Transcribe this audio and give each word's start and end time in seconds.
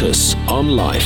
Lucas 0.00 0.36
on 0.46 0.76
Life. 0.76 1.02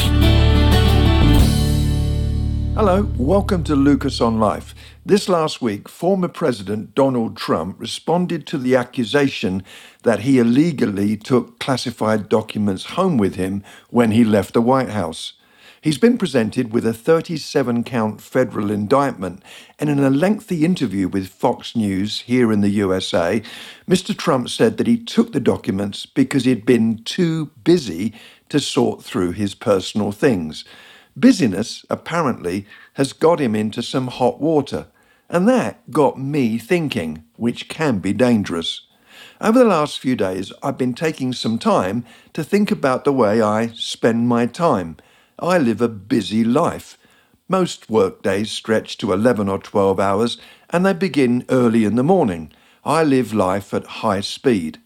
Hello, 2.75 3.11
welcome 3.17 3.65
to 3.65 3.75
Lucas 3.75 4.21
on 4.21 4.39
Life. 4.39 4.75
This 5.07 5.31
last 5.31 5.63
week, 5.63 5.89
former 5.89 6.29
President 6.29 6.95
Donald 6.95 7.35
Trump 7.35 7.81
responded 7.81 8.47
to 8.49 8.59
the 8.59 8.77
accusation 8.77 9.65
that 10.03 10.21
he 10.21 10.39
illegally 10.39 11.17
took 11.17 11.59
classified 11.59 12.29
documents 12.29 12.85
home 12.85 13.17
with 13.17 13.37
him 13.37 13.65
when 13.89 14.11
he 14.11 14.25
left 14.25 14.53
the 14.53 14.61
White 14.61 14.91
House. 14.91 15.33
He's 15.81 15.99
been 15.99 16.17
presented 16.17 16.73
with 16.73 16.87
a 16.87 16.93
37 16.93 17.83
count 17.85 18.21
federal 18.21 18.71
indictment, 18.71 19.43
and 19.81 19.91
in 19.91 19.99
a 19.99 20.11
lengthy 20.11 20.65
interview 20.65 21.09
with 21.09 21.27
Fox 21.27 21.75
News 21.75 22.21
here 22.21 22.53
in 22.53 22.61
the 22.61 22.69
USA, 22.69 23.43
Mr. 23.89 24.17
Trump 24.17 24.49
said 24.49 24.77
that 24.77 24.87
he 24.87 24.97
took 24.97 25.33
the 25.33 25.41
documents 25.41 26.07
because 26.07 26.45
he'd 26.45 26.65
been 26.65 27.03
too 27.03 27.47
busy 27.65 28.15
to 28.53 28.61
sort 28.61 29.03
through 29.03 29.33
his 29.33 29.55
personal 29.55 30.13
things. 30.13 30.63
Busyness, 31.17 31.87
apparently, 31.89 32.67
has 32.95 33.15
got 33.15 33.41
him 33.41 33.57
into 33.57 33.83
some 33.83 34.09
hot 34.09 34.43
water, 34.43 34.89
and 35.31 35.49
that 35.49 35.91
got 35.91 36.19
me 36.19 36.59
thinking, 36.59 37.25
which 37.37 37.71
can 37.71 37.99
be 37.99 38.13
dangerous. 38.13 38.87
Over 39.41 39.61
the 39.61 39.65
last 39.65 39.99
few 39.99 40.17
days, 40.17 40.53
I've 40.63 40.77
been 40.77 40.93
taking 40.93 41.33
some 41.33 41.59
time 41.59 42.05
to 42.35 42.45
think 42.45 42.71
about 42.71 43.05
the 43.05 43.13
way 43.13 43.41
I 43.41 43.69
spend 43.69 44.29
my 44.29 44.45
time 44.45 44.99
I 45.39 45.57
live 45.57 45.81
a 45.81 45.89
busy 45.89 46.45
life. 46.45 46.99
Most 47.49 47.89
workdays 47.89 48.51
stretch 48.51 48.99
to 48.99 49.15
11 49.15 49.49
or 49.49 49.61
12 49.61 49.99
hours 49.99 50.37
and 50.69 50.85
they 50.85 50.93
begin 50.93 51.47
early 51.49 51.87
in 51.87 51.97
the 51.97 52.05
morning. 52.05 52.53
I 52.85 53.03
live 53.03 53.33
life 53.33 53.73
at 53.73 54.03
high 54.05 54.21
speed. 54.21 54.79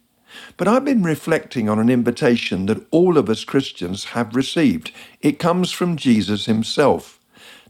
But 0.56 0.68
I've 0.68 0.84
been 0.84 1.02
reflecting 1.02 1.68
on 1.68 1.78
an 1.78 1.90
invitation 1.90 2.66
that 2.66 2.86
all 2.90 3.18
of 3.18 3.28
us 3.28 3.44
Christians 3.44 4.04
have 4.06 4.36
received. 4.36 4.92
It 5.20 5.38
comes 5.38 5.72
from 5.72 5.96
Jesus 5.96 6.46
himself. 6.46 7.20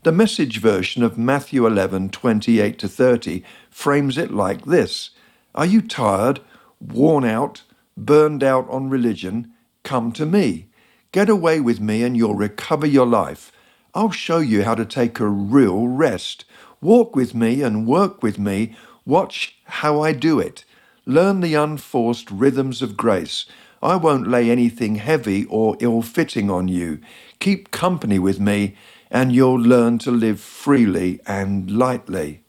The 0.03 0.11
message 0.11 0.59
version 0.59 1.03
of 1.03 1.17
Matthew 1.17 1.65
11, 1.65 2.09
28 2.09 2.79
to 2.79 2.87
30 2.87 3.43
frames 3.69 4.17
it 4.17 4.31
like 4.31 4.65
this 4.65 5.09
Are 5.53 5.65
you 5.65 5.81
tired, 5.81 6.39
worn 6.79 7.25
out, 7.25 7.63
burned 7.97 8.43
out 8.43 8.69
on 8.69 8.89
religion? 8.89 9.51
Come 9.83 10.11
to 10.13 10.25
me. 10.25 10.67
Get 11.11 11.29
away 11.29 11.59
with 11.59 11.79
me 11.79 12.03
and 12.03 12.15
you'll 12.15 12.35
recover 12.35 12.85
your 12.85 13.07
life. 13.07 13.51
I'll 13.93 14.11
show 14.11 14.39
you 14.39 14.63
how 14.63 14.75
to 14.75 14.85
take 14.85 15.19
a 15.19 15.27
real 15.27 15.87
rest. 15.87 16.45
Walk 16.81 17.15
with 17.15 17.33
me 17.33 17.63
and 17.63 17.87
work 17.87 18.21
with 18.21 18.37
me. 18.37 18.75
Watch 19.05 19.57
how 19.63 20.01
I 20.01 20.11
do 20.11 20.39
it. 20.39 20.63
Learn 21.07 21.39
the 21.39 21.53
unforced 21.53 22.29
rhythms 22.29 22.81
of 22.81 22.97
grace. 22.97 23.45
I 23.81 23.95
won't 23.95 24.27
lay 24.27 24.49
anything 24.51 24.95
heavy 24.95 25.45
or 25.45 25.77
ill 25.79 26.01
fitting 26.01 26.51
on 26.51 26.67
you. 26.67 26.99
Keep 27.39 27.71
company 27.71 28.19
with 28.19 28.41
me, 28.41 28.75
and 29.09 29.31
you'll 29.31 29.55
learn 29.55 29.99
to 29.99 30.11
live 30.11 30.41
freely 30.41 31.21
and 31.25 31.71
lightly. 31.71 32.43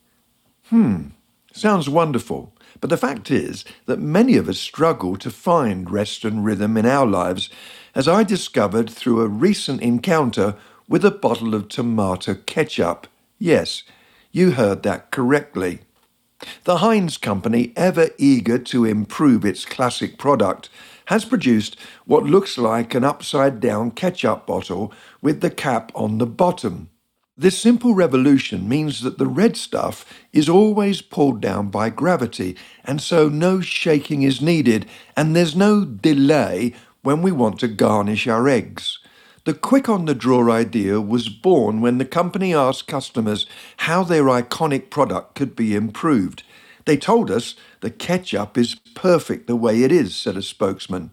Hmm, 0.70 1.10
sounds 1.52 1.88
wonderful. 1.88 2.52
But 2.80 2.90
the 2.90 2.96
fact 2.96 3.30
is 3.30 3.64
that 3.86 4.00
many 4.00 4.36
of 4.36 4.48
us 4.48 4.58
struggle 4.58 5.16
to 5.18 5.30
find 5.30 5.88
rest 5.88 6.24
and 6.24 6.44
rhythm 6.44 6.76
in 6.76 6.84
our 6.84 7.06
lives, 7.06 7.48
as 7.94 8.08
I 8.08 8.24
discovered 8.24 8.90
through 8.90 9.20
a 9.20 9.28
recent 9.28 9.82
encounter 9.82 10.56
with 10.88 11.04
a 11.04 11.12
bottle 11.12 11.54
of 11.54 11.68
tomato 11.68 12.34
ketchup. 12.34 13.06
Yes, 13.38 13.84
you 14.32 14.52
heard 14.52 14.82
that 14.82 15.12
correctly. 15.12 15.82
The 16.64 16.78
Heinz 16.78 17.16
Company, 17.16 17.72
ever 17.74 18.10
eager 18.16 18.58
to 18.58 18.84
improve 18.84 19.44
its 19.44 19.64
classic 19.64 20.18
product, 20.18 20.68
has 21.06 21.24
produced 21.24 21.76
what 22.04 22.24
looks 22.24 22.56
like 22.56 22.94
an 22.94 23.02
upside 23.02 23.58
down 23.58 23.90
ketchup 23.90 24.46
bottle 24.46 24.92
with 25.20 25.40
the 25.40 25.50
cap 25.50 25.90
on 25.94 26.18
the 26.18 26.26
bottom. 26.26 26.90
This 27.36 27.58
simple 27.58 27.94
revolution 27.94 28.68
means 28.68 29.00
that 29.00 29.18
the 29.18 29.26
red 29.26 29.56
stuff 29.56 30.04
is 30.32 30.48
always 30.48 31.02
pulled 31.02 31.40
down 31.40 31.70
by 31.70 31.90
gravity, 31.90 32.56
and 32.84 33.00
so 33.00 33.28
no 33.28 33.60
shaking 33.60 34.22
is 34.22 34.42
needed, 34.42 34.86
and 35.16 35.34
there's 35.34 35.56
no 35.56 35.84
delay 35.84 36.74
when 37.02 37.22
we 37.22 37.32
want 37.32 37.58
to 37.60 37.68
garnish 37.68 38.26
our 38.26 38.48
eggs. 38.48 38.98
The 39.48 39.54
quick 39.54 39.88
on 39.88 40.04
the 40.04 40.14
draw 40.14 40.52
idea 40.52 41.00
was 41.00 41.30
born 41.30 41.80
when 41.80 41.96
the 41.96 42.04
company 42.04 42.52
asked 42.52 42.86
customers 42.86 43.46
how 43.78 44.02
their 44.02 44.24
iconic 44.24 44.90
product 44.90 45.36
could 45.36 45.56
be 45.56 45.74
improved. 45.74 46.42
They 46.84 46.98
told 46.98 47.30
us 47.30 47.54
the 47.80 47.88
ketchup 47.88 48.58
is 48.58 48.74
perfect 48.92 49.46
the 49.46 49.56
way 49.56 49.84
it 49.84 49.90
is, 49.90 50.14
said 50.14 50.36
a 50.36 50.42
spokesman. 50.42 51.12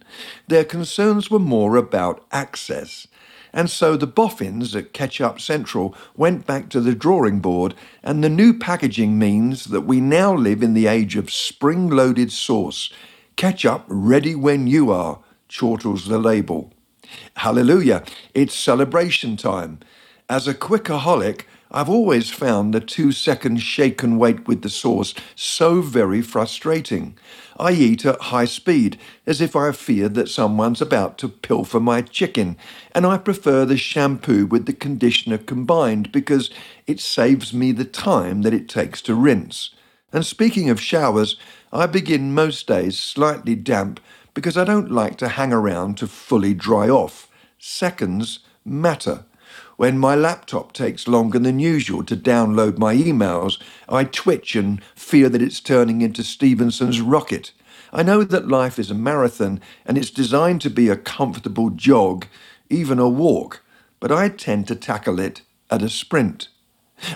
Their 0.50 0.66
concerns 0.66 1.32
were 1.32 1.40
more 1.40 1.78
about 1.78 2.26
access. 2.30 3.08
And 3.54 3.70
so 3.70 3.96
the 3.96 4.06
boffins 4.06 4.76
at 4.76 4.92
Ketchup 4.92 5.40
Central 5.40 5.96
went 6.18 6.46
back 6.46 6.68
to 6.72 6.82
the 6.82 6.94
drawing 6.94 7.40
board, 7.40 7.74
and 8.04 8.22
the 8.22 8.28
new 8.28 8.54
packaging 8.54 9.18
means 9.18 9.64
that 9.68 9.88
we 9.88 10.02
now 10.02 10.36
live 10.36 10.62
in 10.62 10.74
the 10.74 10.88
age 10.88 11.16
of 11.16 11.32
spring 11.32 11.88
loaded 11.88 12.34
sauce. 12.34 12.90
Ketchup 13.38 13.86
ready 13.88 14.36
when 14.36 14.68
you 14.68 14.92
are, 14.92 15.20
chortles 15.48 16.08
the 16.08 16.20
label. 16.20 16.74
Hallelujah, 17.38 18.04
it's 18.34 18.54
celebration 18.54 19.38
time. 19.38 19.80
As 20.30 20.48
a 20.48 20.54
quickaholic, 20.54 21.46
I've 21.72 21.90
always 21.90 22.30
found 22.30 22.74
the 22.74 22.80
two 22.80 23.12
second 23.12 23.58
shake 23.58 24.02
and 24.02 24.20
wait 24.20 24.48
with 24.48 24.62
the 24.62 24.70
sauce 24.70 25.14
so 25.36 25.82
very 25.82 26.22
frustrating. 26.22 27.18
I 27.60 27.72
eat 27.74 28.06
at 28.06 28.22
high 28.22 28.46
speed, 28.46 28.98
as 29.26 29.42
if 29.42 29.56
I 29.56 29.72
fear 29.72 30.08
that 30.10 30.30
someone's 30.30 30.82
about 30.82 31.18
to 31.18 31.28
pilfer 31.28 31.80
my 31.80 32.02
chicken, 32.02 32.56
and 32.94 33.06
I 33.06 33.18
prefer 33.18 33.66
the 33.66 33.78
shampoo 33.78 34.46
with 34.46 34.68
the 34.68 34.74
conditioner 34.74 35.38
combined 35.38 36.12
because 36.12 36.50
it 36.88 37.00
saves 37.00 37.54
me 37.54 37.72
the 37.72 37.84
time 37.84 38.44
that 38.44 38.54
it 38.54 38.70
takes 38.70 39.02
to 39.04 39.16
rinse. 39.16 39.72
And 40.14 40.26
speaking 40.26 40.70
of 40.70 40.80
showers, 40.80 41.36
I 41.74 41.88
begin 41.88 42.34
most 42.34 42.68
days 42.68 42.98
slightly 42.98 43.56
damp 43.56 44.00
because 44.36 44.58
I 44.58 44.66
don't 44.66 44.92
like 44.92 45.18
to 45.18 45.30
hang 45.30 45.52
around 45.52 45.98
to 45.98 46.08
fully 46.08 46.54
dry 46.54 46.88
off. 46.88 47.28
Seconds 47.58 48.40
matter. 48.64 49.26
When 49.78 49.98
my 49.98 50.14
laptop 50.14 50.74
takes 50.74 51.08
longer 51.08 51.40
than 51.40 51.60
usual 51.60 52.04
to 52.04 52.16
download 52.16 52.78
my 52.78 52.96
emails, 52.96 53.60
I 53.90 54.04
twitch 54.04 54.56
and 54.56 54.84
fear 54.94 55.30
that 55.30 55.42
it's 55.42 55.60
turning 55.60 56.02
into 56.02 56.24
Stephenson's 56.24 57.02
rocket. 57.02 57.52
I 57.92 58.04
know 58.04 58.24
that 58.24 58.48
life 58.48 58.78
is 58.78 58.92
a 58.92 58.96
marathon 58.96 59.62
and 59.86 59.98
it's 59.98 60.10
designed 60.10 60.62
to 60.62 60.70
be 60.70 60.90
a 60.90 60.98
comfortable 60.98 61.70
jog, 61.70 62.28
even 62.70 63.00
a 63.00 63.08
walk, 63.08 63.64
but 64.00 64.12
I 64.12 64.30
tend 64.30 64.68
to 64.68 64.76
tackle 64.76 65.20
it 65.20 65.42
at 65.72 65.82
a 65.82 65.90
sprint. 65.90 66.50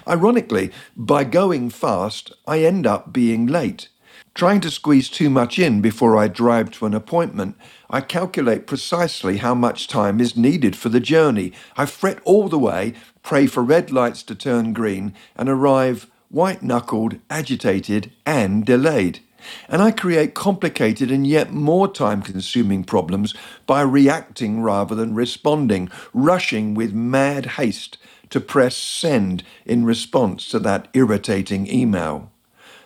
Ironically, 0.07 0.71
by 0.95 1.25
going 1.25 1.69
fast, 1.69 2.33
I 2.47 2.59
end 2.59 2.87
up 2.87 3.11
being 3.11 3.45
late. 3.45 3.89
Trying 4.35 4.61
to 4.61 4.71
squeeze 4.71 5.09
too 5.09 5.29
much 5.29 5.59
in 5.59 5.81
before 5.81 6.15
I 6.17 6.27
drive 6.27 6.71
to 6.71 6.85
an 6.85 6.93
appointment, 6.93 7.57
I 7.89 8.01
calculate 8.01 8.67
precisely 8.67 9.37
how 9.37 9.53
much 9.53 9.87
time 9.87 10.21
is 10.21 10.37
needed 10.37 10.75
for 10.75 10.89
the 10.89 10.99
journey. 10.99 11.51
I 11.75 11.85
fret 11.85 12.19
all 12.23 12.47
the 12.47 12.59
way, 12.59 12.93
pray 13.23 13.47
for 13.47 13.63
red 13.63 13.91
lights 13.91 14.23
to 14.23 14.35
turn 14.35 14.71
green, 14.71 15.13
and 15.35 15.49
arrive 15.49 16.09
white 16.29 16.61
knuckled, 16.61 17.19
agitated, 17.29 18.11
and 18.25 18.65
delayed. 18.65 19.19
And 19.67 19.81
I 19.81 19.91
create 19.91 20.35
complicated 20.35 21.11
and 21.11 21.25
yet 21.25 21.51
more 21.51 21.87
time 21.87 22.21
consuming 22.21 22.83
problems 22.83 23.33
by 23.65 23.81
reacting 23.81 24.61
rather 24.61 24.95
than 24.95 25.15
responding, 25.15 25.89
rushing 26.13 26.75
with 26.75 26.93
mad 26.93 27.45
haste 27.57 27.97
to 28.29 28.39
press 28.39 28.75
send 28.77 29.43
in 29.65 29.85
response 29.85 30.47
to 30.49 30.59
that 30.59 30.87
irritating 30.93 31.67
email. 31.67 32.31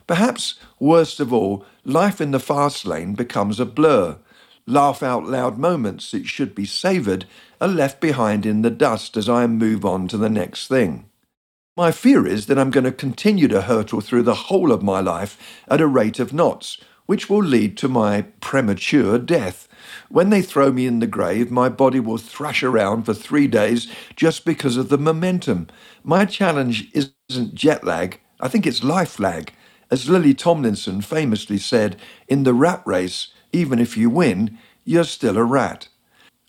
Perhaps 0.07 0.55
worst 0.79 1.19
of 1.19 1.33
all, 1.33 1.65
life 1.85 2.21
in 2.21 2.31
the 2.31 2.39
fast 2.39 2.85
lane 2.85 3.13
becomes 3.15 3.59
a 3.59 3.65
blur. 3.65 4.17
Laugh 4.67 5.03
out 5.03 5.25
loud 5.25 5.57
moments 5.57 6.11
that 6.11 6.25
should 6.27 6.55
be 6.55 6.65
savoured 6.65 7.25
are 7.61 7.67
left 7.67 8.01
behind 8.01 8.45
in 8.45 8.61
the 8.61 8.69
dust 8.69 9.17
as 9.17 9.29
I 9.29 9.47
move 9.47 9.85
on 9.85 10.07
to 10.09 10.17
the 10.17 10.29
next 10.29 10.67
thing. 10.67 11.05
My 11.75 11.91
fear 11.91 12.27
is 12.27 12.45
that 12.47 12.59
I'm 12.59 12.69
going 12.69 12.83
to 12.83 12.91
continue 12.91 13.47
to 13.47 13.63
hurtle 13.63 14.01
through 14.01 14.23
the 14.23 14.35
whole 14.35 14.71
of 14.71 14.83
my 14.83 14.99
life 14.99 15.39
at 15.67 15.81
a 15.81 15.87
rate 15.87 16.19
of 16.19 16.31
knots, 16.31 16.77
which 17.07 17.31
will 17.31 17.43
lead 17.43 17.77
to 17.77 17.87
my 17.87 18.23
premature 18.41 19.17
death. 19.19 19.67
When 20.09 20.29
they 20.29 20.43
throw 20.43 20.71
me 20.71 20.85
in 20.85 20.99
the 20.99 21.07
grave, 21.07 21.49
my 21.49 21.69
body 21.69 21.99
will 21.99 22.19
thrash 22.19 22.61
around 22.61 23.03
for 23.05 23.15
three 23.15 23.47
days 23.47 23.91
just 24.15 24.45
because 24.45 24.77
of 24.77 24.89
the 24.89 24.99
momentum. 24.99 25.67
My 26.03 26.25
challenge 26.25 26.91
isn't 26.93 27.55
jet 27.55 27.83
lag, 27.83 28.19
I 28.39 28.49
think 28.49 28.67
it's 28.67 28.83
life 28.83 29.19
lag. 29.19 29.51
As 29.93 30.09
Lily 30.09 30.33
Tomlinson 30.33 31.01
famously 31.01 31.59
said, 31.59 31.97
in 32.27 32.45
the 32.45 32.55
rat 32.55 32.81
race, 32.83 33.27
even 33.51 33.77
if 33.77 33.95
you 33.95 34.09
win, 34.09 34.57
you're 34.85 35.03
still 35.03 35.37
a 35.37 35.43
rat. 35.43 35.87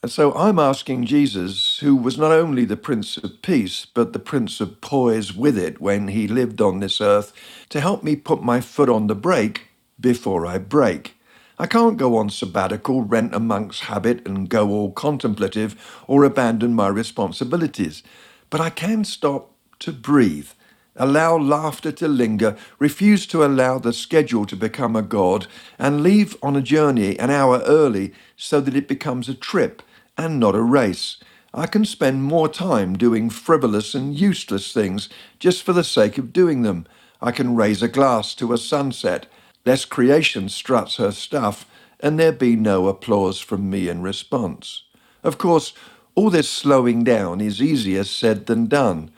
And 0.02 0.10
so 0.10 0.32
I'm 0.32 0.58
asking 0.58 1.04
Jesus, 1.04 1.78
who 1.80 1.94
was 1.94 2.16
not 2.16 2.32
only 2.32 2.64
the 2.64 2.78
Prince 2.78 3.18
of 3.18 3.42
Peace, 3.42 3.86
but 3.86 4.14
the 4.14 4.18
Prince 4.18 4.62
of 4.62 4.80
Poise 4.80 5.34
with 5.36 5.58
it 5.58 5.78
when 5.78 6.08
he 6.08 6.26
lived 6.26 6.62
on 6.62 6.80
this 6.80 7.02
earth, 7.02 7.34
to 7.68 7.82
help 7.82 8.02
me 8.02 8.16
put 8.16 8.42
my 8.42 8.62
foot 8.62 8.88
on 8.88 9.08
the 9.08 9.14
brake 9.14 9.68
before 10.00 10.46
I 10.46 10.56
break. 10.56 11.16
I 11.58 11.66
can't 11.66 11.98
go 11.98 12.16
on 12.16 12.30
sabbatical, 12.30 13.02
rent 13.02 13.34
a 13.34 13.40
monk's 13.40 13.80
habit, 13.80 14.26
and 14.26 14.48
go 14.48 14.70
all 14.70 14.92
contemplative 14.92 15.76
or 16.08 16.24
abandon 16.24 16.74
my 16.74 16.88
responsibilities. 16.88 18.02
But 18.48 18.62
I 18.62 18.70
can 18.70 19.04
stop 19.04 19.52
to 19.80 19.92
breathe, 19.92 20.48
allow 20.96 21.36
laughter 21.36 21.92
to 21.92 22.08
linger, 22.08 22.56
refuse 22.78 23.26
to 23.26 23.44
allow 23.44 23.78
the 23.78 23.92
schedule 23.92 24.46
to 24.46 24.56
become 24.56 24.94
a 24.94 25.02
god, 25.02 25.46
and 25.78 26.02
leave 26.02 26.36
on 26.42 26.56
a 26.56 26.62
journey 26.62 27.18
an 27.18 27.30
hour 27.30 27.62
early 27.66 28.12
so 28.36 28.60
that 28.60 28.76
it 28.76 28.88
becomes 28.88 29.28
a 29.28 29.34
trip 29.34 29.82
and 30.16 30.38
not 30.38 30.54
a 30.54 30.62
race. 30.62 31.18
I 31.52 31.66
can 31.66 31.84
spend 31.84 32.24
more 32.24 32.48
time 32.48 32.98
doing 32.98 33.30
frivolous 33.30 33.94
and 33.94 34.18
useless 34.18 34.72
things 34.72 35.08
just 35.38 35.62
for 35.62 35.72
the 35.72 35.84
sake 35.84 36.18
of 36.18 36.32
doing 36.32 36.62
them. 36.62 36.86
I 37.22 37.30
can 37.30 37.54
raise 37.54 37.82
a 37.82 37.88
glass 37.88 38.34
to 38.36 38.52
a 38.52 38.58
sunset, 38.58 39.26
lest 39.64 39.88
creation 39.88 40.48
struts 40.48 40.96
her 40.96 41.12
stuff, 41.12 41.66
and 42.00 42.18
there 42.18 42.32
be 42.32 42.56
no 42.56 42.88
applause 42.88 43.38
from 43.38 43.70
me 43.70 43.88
in 43.88 44.02
response. 44.02 44.82
Of 45.22 45.38
course, 45.38 45.72
all 46.16 46.28
this 46.28 46.48
slowing 46.48 47.02
down 47.02 47.40
is 47.40 47.62
easier 47.62 48.04
said 48.04 48.46
than 48.46 48.66
done. 48.66 49.10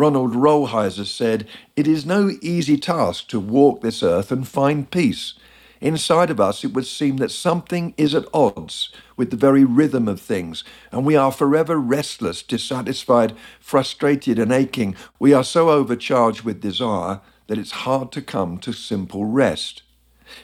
Ronald 0.00 0.32
Rolheiser 0.32 1.04
said, 1.04 1.46
It 1.76 1.86
is 1.86 2.06
no 2.06 2.30
easy 2.40 2.78
task 2.78 3.28
to 3.28 3.38
walk 3.38 3.82
this 3.82 4.02
earth 4.02 4.32
and 4.32 4.48
find 4.48 4.90
peace. 4.90 5.34
Inside 5.78 6.30
of 6.30 6.40
us, 6.40 6.64
it 6.64 6.72
would 6.72 6.86
seem 6.86 7.18
that 7.18 7.30
something 7.30 7.92
is 7.98 8.14
at 8.14 8.24
odds 8.32 8.88
with 9.18 9.30
the 9.30 9.36
very 9.36 9.62
rhythm 9.62 10.08
of 10.08 10.18
things, 10.18 10.64
and 10.90 11.04
we 11.04 11.16
are 11.16 11.30
forever 11.30 11.76
restless, 11.76 12.42
dissatisfied, 12.42 13.36
frustrated, 13.60 14.38
and 14.38 14.52
aching. 14.52 14.96
We 15.18 15.34
are 15.34 15.44
so 15.44 15.68
overcharged 15.68 16.44
with 16.44 16.62
desire 16.62 17.20
that 17.48 17.58
it's 17.58 17.84
hard 17.84 18.10
to 18.12 18.22
come 18.22 18.56
to 18.60 18.72
simple 18.72 19.26
rest. 19.26 19.82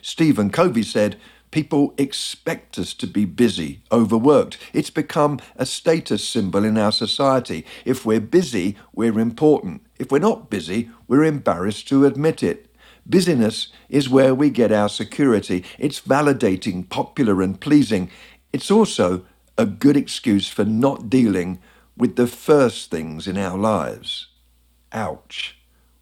Stephen 0.03 0.51
Covey 0.51 0.83
said, 0.83 1.17
People 1.51 1.95
expect 1.97 2.79
us 2.79 2.93
to 2.95 3.07
be 3.07 3.25
busy, 3.25 3.81
overworked. 3.91 4.59
It's 4.73 4.91
become 4.91 5.41
a 5.57 5.65
status 5.65 6.27
symbol 6.27 6.65
in 6.65 6.77
our 6.77 6.93
society. 6.93 7.65
If 7.85 8.05
we're 8.05 8.21
busy, 8.21 8.77
we're 8.93 9.19
important. 9.19 9.87
If 9.99 10.11
we're 10.11 10.19
not 10.19 10.51
busy, 10.51 10.91
we're 11.09 11.25
embarrassed 11.25 11.89
to 11.89 12.05
admit 12.05 12.43
it. 12.43 12.67
Busyness 13.09 13.69
is 13.89 14.09
where 14.09 14.35
we 14.35 14.51
get 14.51 14.73
our 14.73 14.89
security. 14.89 15.65
It's 15.79 16.01
validating, 16.01 16.89
popular, 16.89 17.41
and 17.41 17.59
pleasing. 17.61 18.11
It's 18.53 18.71
also 18.71 19.25
a 19.57 19.65
good 19.65 19.97
excuse 19.97 20.49
for 20.49 20.65
not 20.65 21.09
dealing 21.09 21.61
with 21.97 22.17
the 22.17 22.27
first 22.27 22.91
things 22.91 23.27
in 23.27 23.39
our 23.39 23.57
lives. 23.57 24.29
Ouch. 24.93 25.57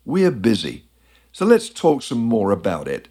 We're 0.05 0.31
busy. 0.31 0.85
So 1.33 1.45
let's 1.45 1.69
talk 1.69 2.03
some 2.03 2.19
more 2.21 2.51
about 2.51 2.89
it. 2.89 3.09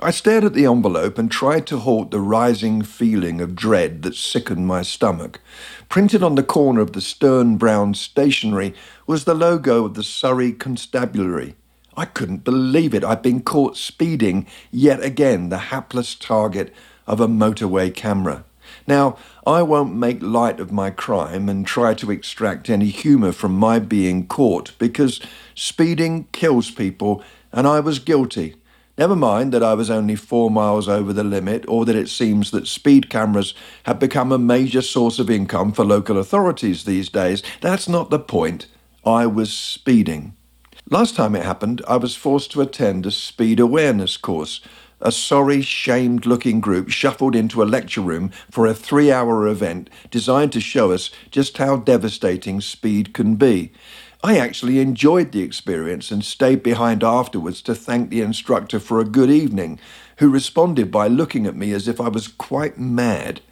I 0.00 0.10
stared 0.10 0.44
at 0.44 0.54
the 0.54 0.66
envelope 0.66 1.18
and 1.18 1.30
tried 1.30 1.66
to 1.66 1.78
halt 1.78 2.10
the 2.10 2.20
rising 2.20 2.82
feeling 2.82 3.40
of 3.40 3.56
dread 3.56 4.02
that 4.02 4.14
sickened 4.14 4.66
my 4.66 4.82
stomach. 4.82 5.40
Printed 5.88 6.22
on 6.22 6.34
the 6.34 6.42
corner 6.42 6.80
of 6.80 6.92
the 6.92 7.00
stern 7.00 7.56
brown 7.56 7.94
stationery 7.94 8.74
was 9.06 9.24
the 9.24 9.34
logo 9.34 9.84
of 9.84 9.94
the 9.94 10.02
Surrey 10.02 10.52
Constabulary. 10.52 11.56
I 11.96 12.04
couldn't 12.04 12.44
believe 12.44 12.94
it. 12.94 13.04
I'd 13.04 13.22
been 13.22 13.42
caught 13.42 13.76
speeding 13.76 14.46
yet 14.70 15.02
again, 15.02 15.48
the 15.48 15.58
hapless 15.58 16.14
target 16.14 16.72
of 17.06 17.20
a 17.20 17.28
motorway 17.28 17.94
camera. 17.94 18.44
Now, 18.86 19.16
I 19.46 19.62
won't 19.62 19.94
make 19.94 20.22
light 20.22 20.58
of 20.58 20.72
my 20.72 20.90
crime 20.90 21.48
and 21.48 21.66
try 21.66 21.94
to 21.94 22.10
extract 22.10 22.70
any 22.70 22.86
humour 22.86 23.32
from 23.32 23.52
my 23.52 23.78
being 23.78 24.26
caught 24.26 24.72
because 24.78 25.20
speeding 25.54 26.26
kills 26.32 26.70
people 26.70 27.22
and 27.52 27.66
I 27.66 27.80
was 27.80 27.98
guilty. 27.98 28.56
Never 28.96 29.16
mind 29.16 29.52
that 29.52 29.62
I 29.62 29.74
was 29.74 29.90
only 29.90 30.14
four 30.14 30.52
miles 30.52 30.88
over 30.88 31.12
the 31.12 31.24
limit 31.24 31.64
or 31.66 31.84
that 31.84 31.96
it 31.96 32.08
seems 32.08 32.52
that 32.52 32.68
speed 32.68 33.10
cameras 33.10 33.52
have 33.84 33.98
become 33.98 34.30
a 34.30 34.38
major 34.38 34.82
source 34.82 35.18
of 35.18 35.28
income 35.28 35.72
for 35.72 35.84
local 35.84 36.16
authorities 36.16 36.84
these 36.84 37.08
days. 37.08 37.42
That's 37.60 37.88
not 37.88 38.10
the 38.10 38.20
point. 38.20 38.68
I 39.04 39.26
was 39.26 39.52
speeding. 39.52 40.36
Last 40.88 41.16
time 41.16 41.34
it 41.34 41.42
happened, 41.42 41.82
I 41.88 41.96
was 41.96 42.14
forced 42.14 42.52
to 42.52 42.60
attend 42.60 43.04
a 43.04 43.10
speed 43.10 43.58
awareness 43.58 44.16
course. 44.16 44.60
A 45.00 45.10
sorry, 45.10 45.60
shamed 45.60 46.24
looking 46.24 46.60
group 46.60 46.88
shuffled 46.88 47.34
into 47.34 47.62
a 47.62 47.64
lecture 47.64 48.00
room 48.00 48.30
for 48.50 48.66
a 48.66 48.74
three 48.74 49.10
hour 49.10 49.46
event 49.48 49.90
designed 50.10 50.52
to 50.52 50.60
show 50.60 50.92
us 50.92 51.10
just 51.32 51.58
how 51.58 51.76
devastating 51.76 52.60
speed 52.60 53.12
can 53.12 53.34
be. 53.34 53.72
I 54.24 54.38
actually 54.38 54.80
enjoyed 54.80 55.32
the 55.32 55.42
experience 55.42 56.10
and 56.10 56.24
stayed 56.24 56.62
behind 56.62 57.04
afterwards 57.04 57.60
to 57.60 57.74
thank 57.74 58.08
the 58.08 58.22
instructor 58.22 58.80
for 58.80 58.98
a 58.98 59.04
good 59.04 59.28
evening, 59.28 59.78
who 60.16 60.30
responded 60.30 60.90
by 60.90 61.08
looking 61.08 61.46
at 61.46 61.54
me 61.54 61.72
as 61.72 61.88
if 61.88 62.00
I 62.00 62.08
was 62.08 62.26
quite 62.26 62.78
mad. 62.78 63.42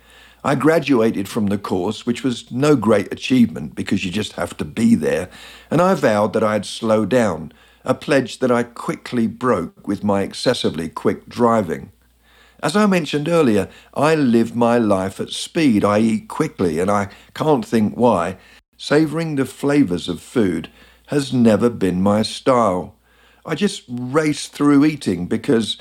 I 0.42 0.54
graduated 0.54 1.28
from 1.28 1.48
the 1.48 1.58
course, 1.58 2.06
which 2.06 2.24
was 2.24 2.50
no 2.50 2.74
great 2.74 3.12
achievement 3.12 3.74
because 3.74 4.02
you 4.02 4.10
just 4.10 4.32
have 4.32 4.56
to 4.56 4.64
be 4.64 4.94
there, 4.94 5.28
and 5.70 5.82
I 5.82 5.92
vowed 5.92 6.32
that 6.32 6.42
I'd 6.42 6.64
slow 6.64 7.04
down, 7.04 7.52
a 7.84 7.92
pledge 7.92 8.38
that 8.38 8.50
I 8.50 8.62
quickly 8.62 9.26
broke 9.26 9.86
with 9.86 10.02
my 10.02 10.22
excessively 10.22 10.88
quick 10.88 11.28
driving. 11.28 11.92
As 12.62 12.76
I 12.76 12.86
mentioned 12.86 13.28
earlier, 13.28 13.68
I 13.92 14.14
live 14.14 14.56
my 14.56 14.78
life 14.78 15.20
at 15.20 15.32
speed. 15.32 15.84
I 15.84 15.98
eat 15.98 16.28
quickly, 16.28 16.78
and 16.78 16.90
I 16.90 17.10
can't 17.34 17.66
think 17.66 17.94
why. 17.94 18.38
Savouring 18.84 19.36
the 19.36 19.44
flavours 19.44 20.08
of 20.08 20.20
food 20.20 20.68
has 21.06 21.32
never 21.32 21.70
been 21.70 22.02
my 22.02 22.22
style. 22.22 22.96
I 23.46 23.54
just 23.54 23.84
race 23.88 24.48
through 24.48 24.84
eating 24.84 25.26
because 25.26 25.80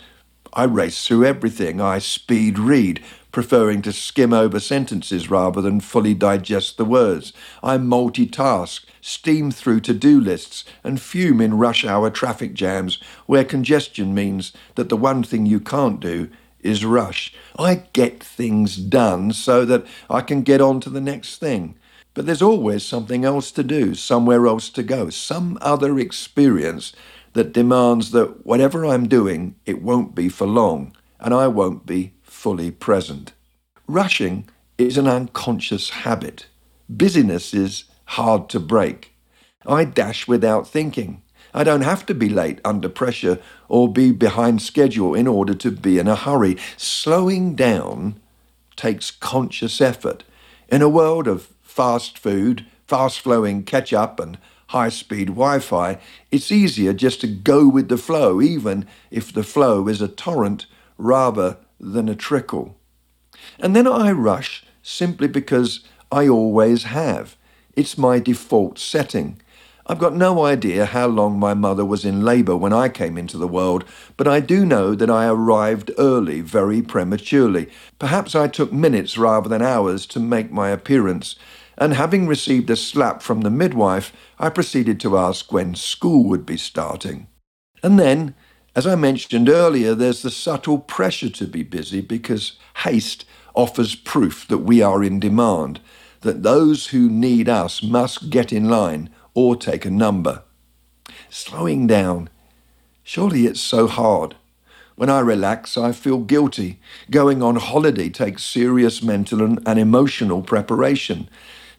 I 0.53 0.65
race 0.65 1.07
through 1.07 1.25
everything. 1.25 1.81
I 1.81 1.97
speed 1.97 2.59
read, 2.59 3.03
preferring 3.31 3.81
to 3.81 3.91
skim 3.91 4.33
over 4.33 4.59
sentences 4.59 5.31
rather 5.31 5.61
than 5.61 5.79
fully 5.79 6.13
digest 6.13 6.77
the 6.77 6.85
words. 6.85 7.33
I 7.63 7.79
multitask, 7.79 8.85
steam 9.01 9.49
through 9.49 9.79
to 9.79 9.95
do 9.95 10.21
lists, 10.21 10.63
and 10.83 11.01
fume 11.01 11.41
in 11.41 11.57
rush 11.57 11.83
hour 11.83 12.11
traffic 12.11 12.53
jams 12.53 12.99
where 13.25 13.43
congestion 13.43 14.13
means 14.13 14.53
that 14.75 14.89
the 14.89 14.95
one 14.95 15.23
thing 15.23 15.47
you 15.47 15.59
can't 15.59 15.99
do 15.99 16.29
is 16.59 16.85
rush. 16.85 17.33
I 17.57 17.85
get 17.93 18.23
things 18.23 18.75
done 18.75 19.33
so 19.33 19.65
that 19.65 19.87
I 20.07 20.21
can 20.21 20.43
get 20.43 20.61
on 20.61 20.79
to 20.81 20.91
the 20.91 21.01
next 21.01 21.37
thing. 21.37 21.73
But 22.13 22.25
there's 22.25 22.41
always 22.41 22.83
something 22.83 23.23
else 23.23 23.51
to 23.51 23.63
do, 23.63 23.95
somewhere 23.95 24.45
else 24.45 24.69
to 24.71 24.83
go, 24.83 25.09
some 25.09 25.57
other 25.61 25.97
experience 25.97 26.93
that 27.33 27.53
demands 27.53 28.11
that 28.11 28.45
whatever 28.45 28.85
I'm 28.85 29.07
doing, 29.07 29.55
it 29.65 29.81
won't 29.81 30.13
be 30.13 30.27
for 30.27 30.45
long, 30.45 30.95
and 31.19 31.33
I 31.33 31.47
won't 31.47 31.85
be 31.85 32.13
fully 32.21 32.71
present. 32.71 33.31
Rushing 33.87 34.49
is 34.77 34.97
an 34.97 35.07
unconscious 35.07 35.89
habit. 35.89 36.47
Busyness 36.89 37.53
is 37.53 37.85
hard 38.05 38.49
to 38.49 38.59
break. 38.59 39.13
I 39.65 39.85
dash 39.85 40.27
without 40.27 40.67
thinking. 40.67 41.21
I 41.53 41.63
don't 41.63 41.81
have 41.81 42.05
to 42.07 42.13
be 42.13 42.29
late 42.29 42.59
under 42.65 42.89
pressure 42.89 43.39
or 43.69 43.91
be 43.91 44.11
behind 44.11 44.61
schedule 44.61 45.13
in 45.13 45.27
order 45.27 45.53
to 45.53 45.71
be 45.71 45.99
in 45.99 46.07
a 46.07 46.15
hurry. 46.15 46.57
Slowing 46.77 47.55
down 47.55 48.19
takes 48.75 49.11
conscious 49.11 49.79
effort. 49.79 50.23
In 50.69 50.81
a 50.81 50.89
world 50.89 51.27
of 51.27 51.50
fast 51.71 52.17
food, 52.17 52.65
fast 52.85 53.21
flowing 53.21 53.63
ketchup, 53.63 54.19
and 54.19 54.37
high 54.67 54.89
speed 54.89 55.27
Wi 55.27 55.59
Fi, 55.59 55.97
it's 56.29 56.51
easier 56.51 56.91
just 56.91 57.21
to 57.21 57.27
go 57.27 57.67
with 57.67 57.87
the 57.87 57.97
flow, 57.97 58.41
even 58.41 58.85
if 59.09 59.31
the 59.31 59.43
flow 59.43 59.87
is 59.87 60.01
a 60.01 60.07
torrent 60.09 60.65
rather 60.97 61.57
than 61.79 62.09
a 62.09 62.15
trickle. 62.15 62.77
And 63.57 63.73
then 63.73 63.87
I 63.87 64.11
rush 64.11 64.65
simply 64.83 65.29
because 65.29 65.79
I 66.11 66.27
always 66.27 66.83
have. 66.83 67.37
It's 67.73 67.97
my 67.97 68.19
default 68.19 68.77
setting. 68.77 69.41
I've 69.87 69.99
got 69.99 70.13
no 70.13 70.45
idea 70.45 70.85
how 70.85 71.07
long 71.07 71.39
my 71.39 71.53
mother 71.53 71.83
was 71.83 72.05
in 72.05 72.23
labour 72.23 72.55
when 72.55 72.71
I 72.71 72.87
came 72.87 73.17
into 73.17 73.37
the 73.37 73.47
world, 73.47 73.83
but 74.15 74.27
I 74.27 74.39
do 74.39 74.65
know 74.65 74.93
that 74.93 75.09
I 75.09 75.25
arrived 75.27 75.91
early, 75.97 76.41
very 76.41 76.81
prematurely. 76.81 77.67
Perhaps 77.97 78.35
I 78.35 78.47
took 78.47 78.71
minutes 78.71 79.17
rather 79.17 79.49
than 79.49 79.61
hours 79.61 80.05
to 80.07 80.19
make 80.19 80.51
my 80.51 80.69
appearance, 80.69 81.35
and 81.81 81.95
having 81.95 82.27
received 82.27 82.69
a 82.69 82.75
slap 82.75 83.23
from 83.23 83.41
the 83.41 83.49
midwife, 83.49 84.13
I 84.37 84.49
proceeded 84.51 84.99
to 84.99 85.17
ask 85.17 85.51
when 85.51 85.73
school 85.73 86.23
would 86.25 86.45
be 86.45 86.55
starting. 86.55 87.25
And 87.81 87.97
then, 87.99 88.35
as 88.75 88.85
I 88.85 88.93
mentioned 88.93 89.49
earlier, 89.49 89.95
there's 89.95 90.21
the 90.21 90.29
subtle 90.29 90.77
pressure 90.77 91.31
to 91.31 91.47
be 91.47 91.63
busy 91.63 91.99
because 91.99 92.59
haste 92.85 93.25
offers 93.55 93.95
proof 93.95 94.47
that 94.47 94.59
we 94.59 94.83
are 94.83 95.03
in 95.03 95.19
demand, 95.19 95.79
that 96.21 96.43
those 96.43 96.87
who 96.89 97.09
need 97.09 97.49
us 97.49 97.81
must 97.81 98.29
get 98.29 98.53
in 98.53 98.69
line 98.69 99.09
or 99.33 99.55
take 99.55 99.83
a 99.83 99.89
number. 99.89 100.43
Slowing 101.31 101.87
down. 101.87 102.29
Surely 103.01 103.47
it's 103.47 103.59
so 103.59 103.87
hard. 103.87 104.35
When 104.95 105.09
I 105.09 105.19
relax, 105.19 105.79
I 105.79 105.93
feel 105.93 106.19
guilty. 106.19 106.79
Going 107.09 107.41
on 107.41 107.55
holiday 107.55 108.09
takes 108.09 108.43
serious 108.43 109.01
mental 109.01 109.41
and, 109.41 109.79
emotional 109.79 110.43
preparation. 110.43 111.27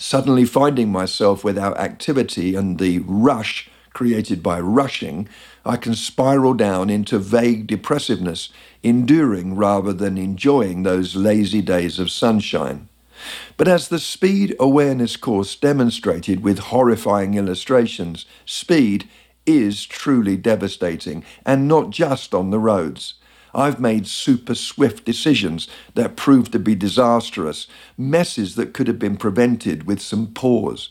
Suddenly 0.02 0.46
finding 0.46 0.90
myself 0.90 1.44
without 1.44 1.78
activity 1.78 2.56
and 2.56 2.80
the 2.80 2.98
rush 3.06 3.70
created 3.92 4.42
by 4.42 4.58
rushing, 4.58 5.28
I 5.64 5.76
can 5.76 5.94
spiral 5.94 6.54
down 6.54 6.90
into 6.90 7.20
vague 7.20 7.68
depressiveness, 7.68 8.48
enduring 8.82 9.54
rather 9.54 9.92
than 9.92 10.18
enjoying 10.18 10.82
those 10.82 11.14
lazy 11.14 11.62
days 11.62 12.00
of 12.00 12.10
sunshine. 12.10 12.88
But 13.56 13.68
as 13.68 13.86
the 13.86 14.00
speed 14.00 14.56
awareness 14.58 15.16
course 15.16 15.54
demonstrated 15.54 16.42
with 16.42 16.58
horrifying 16.58 17.34
illustrations, 17.34 18.26
speed 18.44 19.08
is 19.46 19.86
truly 19.86 20.36
devastating, 20.36 21.22
and 21.46 21.68
not 21.68 21.90
just 21.90 22.34
on 22.34 22.50
the 22.50 22.58
roads. 22.58 23.14
I've 23.54 23.80
made 23.80 24.06
super 24.06 24.54
swift 24.54 25.04
decisions 25.04 25.68
that 25.94 26.16
proved 26.16 26.52
to 26.52 26.58
be 26.58 26.74
disastrous, 26.74 27.66
messes 27.98 28.54
that 28.56 28.72
could 28.72 28.86
have 28.86 28.98
been 28.98 29.16
prevented 29.16 29.86
with 29.86 30.00
some 30.00 30.28
pause. 30.28 30.90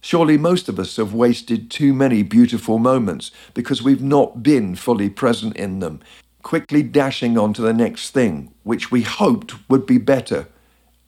Surely 0.00 0.38
most 0.38 0.68
of 0.68 0.78
us 0.78 0.96
have 0.96 1.14
wasted 1.14 1.70
too 1.70 1.92
many 1.92 2.22
beautiful 2.22 2.78
moments 2.78 3.30
because 3.54 3.82
we've 3.82 4.02
not 4.02 4.42
been 4.42 4.74
fully 4.76 5.10
present 5.10 5.56
in 5.56 5.80
them, 5.80 6.00
quickly 6.42 6.82
dashing 6.82 7.36
on 7.36 7.52
to 7.52 7.62
the 7.62 7.72
next 7.72 8.10
thing, 8.10 8.52
which 8.62 8.90
we 8.90 9.02
hoped 9.02 9.54
would 9.68 9.86
be 9.86 9.98
better, 9.98 10.48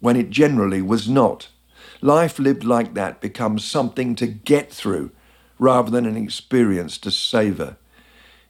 when 0.00 0.16
it 0.16 0.30
generally 0.30 0.82
was 0.82 1.08
not. 1.08 1.48
Life 2.00 2.38
lived 2.38 2.64
like 2.64 2.94
that 2.94 3.20
becomes 3.20 3.64
something 3.64 4.14
to 4.16 4.26
get 4.26 4.72
through 4.72 5.10
rather 5.58 5.90
than 5.90 6.06
an 6.06 6.16
experience 6.16 6.98
to 6.98 7.10
savour. 7.10 7.76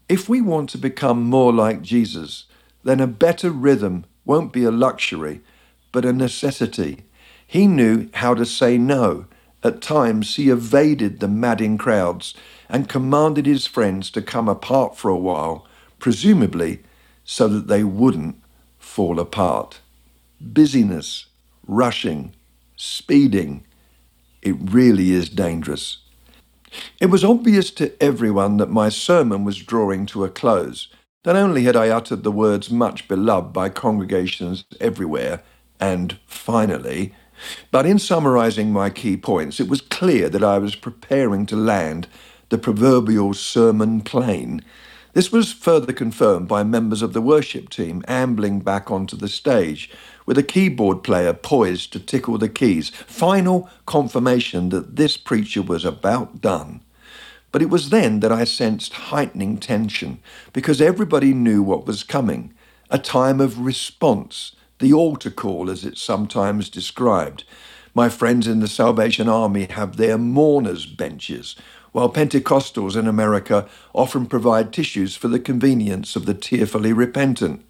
If 0.08 0.28
we 0.28 0.40
want 0.40 0.70
to 0.70 0.78
become 0.78 1.24
more 1.24 1.52
like 1.52 1.82
Jesus, 1.82 2.44
then 2.82 2.98
a 3.00 3.06
better 3.06 3.50
rhythm 3.50 4.06
won't 4.24 4.52
be 4.52 4.64
a 4.64 4.70
luxury, 4.70 5.42
but 5.92 6.04
a 6.06 6.12
necessity. 6.12 7.04
He 7.46 7.66
knew 7.66 8.08
how 8.14 8.34
to 8.34 8.46
say 8.46 8.78
no. 8.78 9.26
At 9.62 9.82
times, 9.82 10.36
he 10.36 10.48
evaded 10.48 11.20
the 11.20 11.28
madding 11.28 11.76
crowds 11.76 12.34
and 12.68 12.88
commanded 12.88 13.44
his 13.44 13.66
friends 13.66 14.10
to 14.12 14.22
come 14.22 14.48
apart 14.48 14.96
for 14.96 15.10
a 15.10 15.16
while, 15.16 15.66
presumably 15.98 16.82
so 17.24 17.48
that 17.48 17.66
they 17.66 17.84
wouldn't 17.84 18.40
fall 18.78 19.20
apart. 19.20 19.80
Busyness, 20.40 21.26
rushing, 21.66 22.34
speeding, 22.76 23.64
it 24.40 24.56
really 24.58 25.10
is 25.10 25.28
dangerous. 25.28 25.98
It 27.00 27.06
was 27.06 27.24
obvious 27.24 27.70
to 27.72 27.92
everyone 28.02 28.56
that 28.58 28.70
my 28.70 28.88
sermon 28.88 29.44
was 29.44 29.58
drawing 29.58 30.06
to 30.06 30.24
a 30.24 30.28
close. 30.28 30.88
Not 31.24 31.36
only 31.36 31.64
had 31.64 31.76
I 31.76 31.88
uttered 31.88 32.22
the 32.22 32.32
words 32.32 32.70
much 32.70 33.08
beloved 33.08 33.52
by 33.52 33.68
congregations 33.68 34.64
everywhere, 34.80 35.42
and 35.80 36.18
finally, 36.26 37.14
but 37.70 37.86
in 37.86 37.98
summarizing 37.98 38.72
my 38.72 38.90
key 38.90 39.16
points, 39.16 39.60
it 39.60 39.68
was 39.68 39.80
clear 39.80 40.28
that 40.28 40.44
I 40.44 40.58
was 40.58 40.74
preparing 40.74 41.46
to 41.46 41.56
land 41.56 42.08
the 42.48 42.58
proverbial 42.58 43.34
sermon 43.34 44.00
plane. 44.00 44.62
This 45.18 45.32
was 45.32 45.52
further 45.52 45.92
confirmed 45.92 46.46
by 46.46 46.62
members 46.62 47.02
of 47.02 47.12
the 47.12 47.20
worship 47.20 47.70
team 47.70 48.04
ambling 48.06 48.60
back 48.60 48.88
onto 48.88 49.16
the 49.16 49.26
stage, 49.26 49.90
with 50.24 50.38
a 50.38 50.44
keyboard 50.44 51.02
player 51.02 51.32
poised 51.32 51.92
to 51.92 51.98
tickle 51.98 52.38
the 52.38 52.48
keys. 52.48 52.90
Final 52.90 53.68
confirmation 53.84 54.68
that 54.68 54.94
this 54.94 55.16
preacher 55.16 55.60
was 55.60 55.84
about 55.84 56.40
done. 56.40 56.82
But 57.50 57.62
it 57.62 57.68
was 57.68 57.90
then 57.90 58.20
that 58.20 58.30
I 58.30 58.44
sensed 58.44 58.92
heightening 58.92 59.58
tension, 59.58 60.20
because 60.52 60.80
everybody 60.80 61.34
knew 61.34 61.64
what 61.64 61.84
was 61.84 62.04
coming 62.04 62.54
a 62.88 62.96
time 63.00 63.40
of 63.40 63.58
response, 63.58 64.54
the 64.78 64.92
altar 64.92 65.30
call 65.30 65.68
as 65.68 65.84
it's 65.84 66.00
sometimes 66.00 66.70
described. 66.70 67.42
My 67.92 68.08
friends 68.08 68.46
in 68.46 68.60
the 68.60 68.68
Salvation 68.68 69.28
Army 69.28 69.66
have 69.70 69.96
their 69.96 70.16
mourners' 70.16 70.86
benches, 70.86 71.56
while 71.92 72.10
Pentecostals 72.10 72.96
in 72.96 73.06
America 73.06 73.68
often 73.94 74.26
provide 74.26 74.72
tissues 74.72 75.16
for 75.16 75.28
the 75.28 75.40
convenience 75.40 76.16
of 76.16 76.26
the 76.26 76.34
tearfully 76.34 76.92
repentant. 76.92 77.64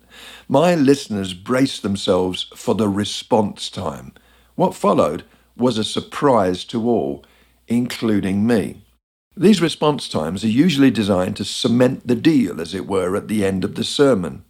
My 0.48 0.75
listeners 0.75 1.34
braced 1.34 1.82
themselves 1.82 2.50
for 2.54 2.75
the 2.75 2.88
response 2.88 3.70
time. 3.70 4.12
What 4.54 4.75
followed 4.75 5.25
was 5.56 5.78
a 5.78 5.84
surprise 5.84 6.64
to 6.66 6.88
all, 6.88 7.25
including 7.68 8.46
me. 8.46 8.82
These 9.37 9.62
response 9.62 10.08
times 10.08 10.42
are 10.42 10.48
usually 10.48 10.90
designed 10.90 11.37
to 11.37 11.44
cement 11.44 12.06
the 12.08 12.16
deal, 12.16 12.60
as 12.60 12.75
it 12.75 12.88
were, 12.88 13.14
at 13.14 13.28
the 13.28 13.44
end 13.44 13.62
of 13.64 13.76
the 13.76 13.84
sermon. 13.84 14.44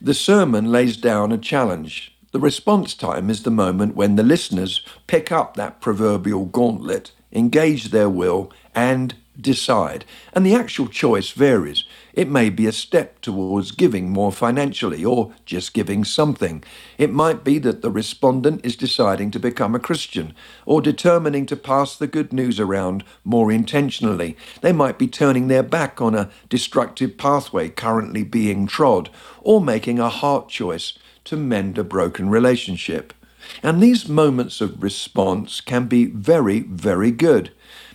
The 0.00 0.14
sermon 0.14 0.72
lays 0.72 0.96
down 0.96 1.30
a 1.30 1.38
challenge. 1.38 2.16
The 2.32 2.40
response 2.40 2.94
time 2.94 3.30
is 3.30 3.44
the 3.44 3.50
moment 3.50 3.94
when 3.94 4.16
the 4.16 4.24
listeners 4.24 4.84
pick 5.06 5.30
up 5.30 5.54
that 5.54 5.80
proverbial 5.80 6.46
gauntlet, 6.46 7.12
engage 7.30 7.90
their 7.90 8.08
will, 8.08 8.50
and 8.74 9.14
decide. 9.40 10.04
And 10.32 10.44
the 10.44 10.54
actual 10.54 10.88
choice 10.88 11.30
varies. 11.30 11.84
It 12.12 12.28
may 12.28 12.50
be 12.50 12.66
a 12.66 12.72
step 12.72 13.20
towards 13.22 13.70
giving 13.70 14.10
more 14.10 14.30
financially 14.30 15.04
or 15.04 15.32
just 15.46 15.72
giving 15.72 16.04
something. 16.04 16.62
It 16.98 17.10
might 17.10 17.42
be 17.42 17.58
that 17.60 17.80
the 17.80 17.90
respondent 17.90 18.64
is 18.64 18.76
deciding 18.76 19.30
to 19.30 19.40
become 19.40 19.74
a 19.74 19.80
Christian 19.80 20.34
or 20.66 20.82
determining 20.82 21.46
to 21.46 21.56
pass 21.56 21.96
the 21.96 22.06
good 22.06 22.32
news 22.32 22.60
around 22.60 23.04
more 23.24 23.50
intentionally. 23.50 24.36
They 24.60 24.72
might 24.72 24.98
be 24.98 25.08
turning 25.08 25.48
their 25.48 25.62
back 25.62 26.00
on 26.00 26.14
a 26.14 26.30
destructive 26.48 27.16
pathway 27.16 27.70
currently 27.70 28.24
being 28.24 28.66
trod 28.66 29.08
or 29.40 29.60
making 29.60 29.98
a 29.98 30.10
heart 30.10 30.48
choice 30.48 30.98
to 31.24 31.36
mend 31.36 31.78
a 31.78 31.84
broken 31.84 32.28
relationship. 32.28 33.14
And 33.62 33.82
these 33.82 34.08
moments 34.08 34.60
of 34.60 34.82
response 34.82 35.60
can 35.60 35.86
be 35.86 36.06
very, 36.06 36.60
very 36.60 37.10
good. 37.10 37.50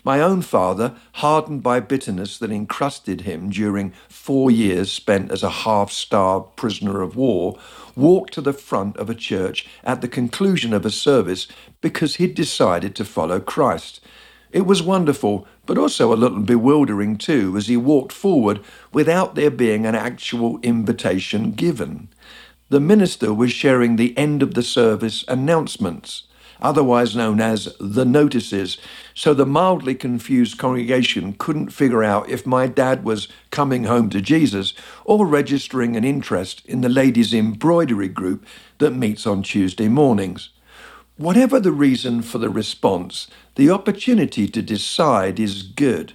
My 0.08 0.22
own 0.22 0.42
father, 0.42 0.96
hardened 1.16 1.64
by 1.64 1.82
bitterness 1.82 2.38
that 2.38 2.50
encrusted 2.50 3.24
him 3.24 3.50
during 3.50 3.92
four 4.08 4.50
years 4.50 4.90
spent 4.90 5.32
as 5.32 5.44
a 5.44 5.50
half 5.50 5.92
starved 5.92 6.56
prisoner 6.56 7.02
of 7.02 7.18
war, 7.18 7.60
walked 7.94 8.34
to 8.36 8.40
the 8.40 8.54
front 8.54 8.96
of 8.96 9.10
a 9.10 9.14
church 9.14 9.68
at 9.84 10.00
the 10.00 10.08
conclusion 10.08 10.72
of 10.72 10.86
a 10.86 10.90
service 10.90 11.50
because 11.82 12.16
he'd 12.16 12.36
decided 12.36 12.96
to 12.96 13.04
follow 13.04 13.42
Christ. 13.42 14.00
It 14.54 14.66
was 14.66 14.82
wonderful, 14.82 15.46
but 15.66 15.78
also 15.78 16.14
a 16.14 16.16
little 16.16 16.40
bewildering 16.40 17.18
too, 17.18 17.58
as 17.58 17.68
he 17.68 17.76
walked 17.76 18.14
forward 18.14 18.62
without 18.94 19.36
there 19.36 19.52
being 19.52 19.86
an 19.86 19.96
actual 19.96 20.58
invitation 20.64 21.52
given. 21.52 22.08
The 22.70 22.80
minister 22.80 23.34
was 23.34 23.52
sharing 23.52 23.98
the 23.98 24.18
end 24.18 24.42
of 24.42 24.54
the 24.54 24.64
service 24.64 25.26
announcements 25.28 26.27
otherwise 26.62 27.16
known 27.16 27.40
as 27.40 27.76
the 27.80 28.06
notices. 28.06 28.78
So 29.14 29.34
the 29.34 29.46
mildly 29.46 29.96
confused 29.96 30.58
congregation 30.58 31.34
couldn't 31.34 31.70
figure 31.70 32.04
out 32.04 32.30
if 32.30 32.46
my 32.46 32.68
dad 32.68 33.04
was 33.04 33.28
coming 33.52 33.86
home 33.86 34.10
to 34.12 34.22
Jesus 34.22 34.74
or 35.06 35.26
registering 35.26 35.96
an 35.96 36.04
interest 36.04 36.66
in 36.66 36.82
the 36.82 36.90
ladies' 36.90 37.34
embroidery 37.34 38.10
group 38.10 38.46
that 38.78 38.92
meets 38.92 39.26
on 39.26 39.44
Tuesday 39.44 39.88
mornings. 39.88 40.50
Whatever 41.18 41.60
the 41.60 41.72
reason 41.72 42.22
for 42.22 42.38
the 42.38 42.50
response, 42.50 43.28
the 43.56 43.72
opportunity 43.72 44.48
to 44.48 44.62
decide 44.62 45.40
is 45.40 45.64
good. 45.64 46.14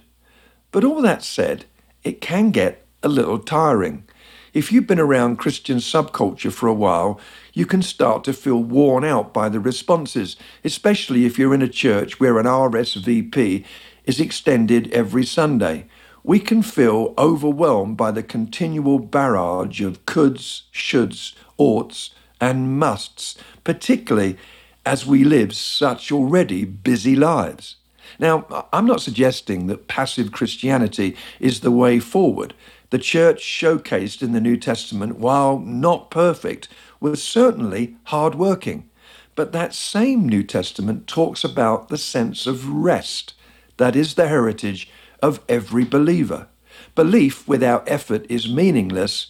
But 0.71 0.85
all 0.85 1.01
that 1.01 1.23
said, 1.23 1.65
it 2.03 2.21
can 2.21 2.51
get 2.51 2.85
a 3.03 3.09
little 3.09 3.39
tiring. 3.39 4.05
If 4.53 4.71
you've 4.71 4.85
been 4.85 4.99
around 4.99 5.37
Christian 5.37 5.77
subculture 5.77 6.53
for 6.53 6.67
a 6.67 6.73
while, 6.73 7.19
you 7.53 7.65
can 7.65 7.81
start 7.81 8.23
to 8.25 8.33
feel 8.33 8.61
worn 8.61 9.03
out 9.03 9.33
by 9.33 9.49
the 9.49 9.59
responses, 9.59 10.35
especially 10.63 11.25
if 11.25 11.39
you're 11.39 11.55
in 11.55 11.63
a 11.63 11.67
church 11.67 12.19
where 12.19 12.37
an 12.37 12.45
RSVP 12.45 13.65
is 14.05 14.19
extended 14.19 14.93
every 14.93 15.25
Sunday. 15.25 15.87
We 16.23 16.39
can 16.39 16.61
feel 16.61 17.15
overwhelmed 17.17 17.97
by 17.97 18.11
the 18.11 18.21
continual 18.21 18.99
barrage 18.99 19.81
of 19.81 20.05
coulds, 20.05 20.63
shoulds, 20.71 21.33
oughts, 21.57 22.11
and 22.39 22.79
musts, 22.79 23.35
particularly 23.63 24.37
as 24.85 25.03
we 25.03 25.23
live 25.23 25.55
such 25.55 26.11
already 26.11 26.63
busy 26.63 27.15
lives. 27.15 27.77
Now, 28.19 28.67
I'm 28.71 28.85
not 28.85 29.01
suggesting 29.01 29.65
that 29.67 29.87
passive 29.87 30.31
Christianity 30.31 31.15
is 31.39 31.61
the 31.61 31.71
way 31.71 31.99
forward. 31.99 32.53
The 32.93 32.99
church 32.99 33.41
showcased 33.41 34.21
in 34.21 34.33
the 34.33 34.39
New 34.39 34.55
Testament, 34.55 35.17
while 35.17 35.57
not 35.57 36.11
perfect, 36.11 36.67
was 36.99 37.23
certainly 37.23 37.95
hard 38.03 38.35
working. 38.35 38.87
But 39.33 39.51
that 39.51 39.73
same 39.73 40.29
New 40.29 40.43
Testament 40.43 41.07
talks 41.07 41.43
about 41.43 41.89
the 41.89 41.97
sense 41.97 42.45
of 42.45 42.69
rest 42.69 43.33
that 43.77 43.95
is 43.95 44.13
the 44.13 44.27
heritage 44.27 44.91
of 45.23 45.41
every 45.49 45.83
believer. 45.83 46.45
Belief 46.93 47.47
without 47.47 47.89
effort 47.89 48.27
is 48.29 48.47
meaningless. 48.47 49.25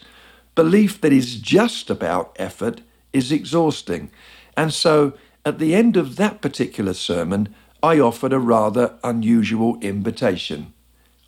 Belief 0.56 1.00
that 1.00 1.14
is 1.14 1.40
just 1.40 1.90
about 1.90 2.36
effort 2.38 2.82
is 3.14 3.32
exhausting. 3.32 4.12
And 4.58 4.74
so, 4.74 5.14
at 5.46 5.60
the 5.60 5.74
end 5.74 5.96
of 5.96 6.18
that 6.18 6.42
particular 6.42 6.94
sermon, 6.94 7.56
I 7.82 7.98
offered 7.98 8.34
a 8.34 8.40
rather 8.40 9.00
unusual 9.06 9.78
invitation. 9.80 10.74